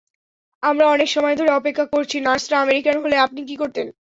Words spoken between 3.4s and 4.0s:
কী করতেন?